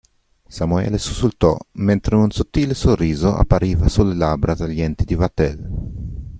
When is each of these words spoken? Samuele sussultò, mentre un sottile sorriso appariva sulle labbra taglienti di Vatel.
Samuele 0.49 0.97
sussultò, 0.97 1.55
mentre 1.73 2.15
un 2.15 2.31
sottile 2.31 2.73
sorriso 2.73 3.35
appariva 3.35 3.87
sulle 3.87 4.15
labbra 4.15 4.55
taglienti 4.55 5.05
di 5.05 5.13
Vatel. 5.13 5.69